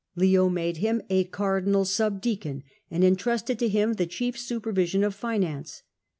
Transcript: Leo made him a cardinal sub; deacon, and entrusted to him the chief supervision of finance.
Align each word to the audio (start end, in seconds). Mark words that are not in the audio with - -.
Leo 0.15 0.49
made 0.49 0.77
him 0.77 0.99
a 1.11 1.25
cardinal 1.25 1.85
sub; 1.85 2.21
deacon, 2.21 2.63
and 2.89 3.03
entrusted 3.03 3.59
to 3.59 3.69
him 3.69 3.93
the 3.93 4.07
chief 4.07 4.35
supervision 4.35 5.03
of 5.03 5.13
finance. 5.13 5.83